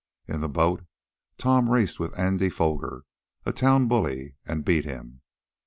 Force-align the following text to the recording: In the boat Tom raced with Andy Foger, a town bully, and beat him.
In 0.27 0.41
the 0.41 0.49
boat 0.49 0.83
Tom 1.37 1.69
raced 1.69 1.99
with 1.99 2.17
Andy 2.17 2.49
Foger, 2.49 3.03
a 3.45 3.53
town 3.53 3.87
bully, 3.87 4.33
and 4.47 4.65
beat 4.65 4.83
him. 4.83 5.21